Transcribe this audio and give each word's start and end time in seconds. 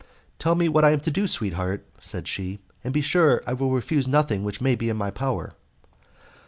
"Tell 0.39 0.55
me 0.55 0.67
what 0.67 0.83
I 0.83 0.89
am 0.93 0.99
to 1.01 1.11
do, 1.11 1.27
sweetheart," 1.27 1.85
said 1.99 2.27
she, 2.27 2.57
"and 2.83 2.91
be 2.91 3.01
sure 3.01 3.43
I 3.45 3.53
will 3.53 3.69
refuse 3.69 4.07
nothing 4.07 4.43
which 4.43 4.59
may 4.59 4.73
be 4.73 4.89
in 4.89 4.97
my 4.97 5.11
power." 5.11 5.53